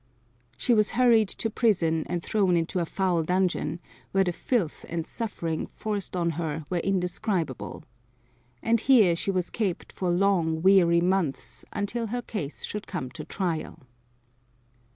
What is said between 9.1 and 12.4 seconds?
she was kept for long, weary months until her